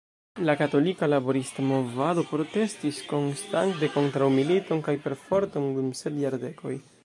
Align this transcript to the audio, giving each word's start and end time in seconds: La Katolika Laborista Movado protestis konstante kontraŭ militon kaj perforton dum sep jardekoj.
La 0.47 0.53
Katolika 0.59 1.09
Laborista 1.13 1.65
Movado 1.71 2.23
protestis 2.31 3.03
konstante 3.11 3.91
kontraŭ 3.99 4.33
militon 4.39 4.85
kaj 4.89 4.99
perforton 5.07 5.73
dum 5.77 5.97
sep 6.01 6.23
jardekoj. 6.27 6.79